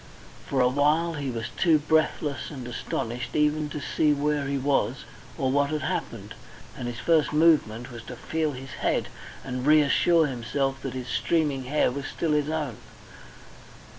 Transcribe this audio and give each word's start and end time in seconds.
For 0.47 0.61
a 0.61 0.67
while 0.67 1.13
he 1.13 1.29
was 1.29 1.49
too 1.57 1.77
breathless 1.77 2.49
and 2.49 2.67
astonished 2.67 3.35
even 3.35 3.69
to 3.69 3.79
see 3.79 4.13
where 4.13 4.47
he 4.47 4.57
was 4.57 5.05
or 5.37 5.51
what 5.51 5.69
had 5.69 5.83
happened. 5.83 6.33
And 6.75 6.87
his 6.87 6.97
first 6.97 7.31
movement 7.31 7.91
was 7.91 8.01
to 8.05 8.15
feel 8.15 8.53
his 8.53 8.71
head 8.79 9.09
and 9.43 9.63
reassure 9.63 10.25
himself 10.25 10.81
that 10.81 10.93
his 10.95 11.07
streaming 11.07 11.65
hair 11.65 11.91
was 11.91 12.05
still 12.07 12.31
his 12.31 12.49
own. 12.49 12.77